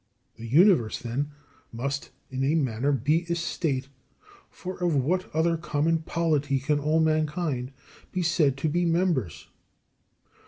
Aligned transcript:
The 0.37 0.47
Universe, 0.47 0.97
then, 0.97 1.29
must 1.71 2.09
in 2.31 2.43
a 2.43 2.55
manner 2.55 2.91
be 2.91 3.23
a 3.29 3.35
state, 3.35 3.87
for 4.49 4.79
of 4.83 4.95
what 4.95 5.29
other 5.31 5.57
common 5.57 5.99
polity 5.99 6.59
can 6.59 6.79
all 6.79 6.99
mankind 6.99 7.71
be 8.11 8.23
said 8.23 8.57
to 8.57 8.67
be 8.67 8.83
members? 8.83 9.49